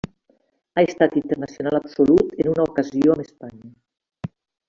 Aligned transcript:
Ha 0.79 0.83
estat 0.91 1.17
internacional 1.21 1.77
absolut 1.79 2.33
en 2.45 2.49
una 2.53 2.65
ocasió 2.71 3.17
amb 3.17 3.25
Espanya. 3.27 4.35